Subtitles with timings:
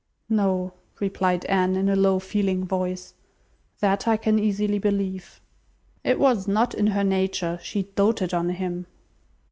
[0.29, 3.13] "No," replied Anne, in a low, feeling voice.
[3.81, 5.39] "That I can easily believe."
[6.03, 7.59] "It was not in her nature.
[7.61, 8.87] She doted on him."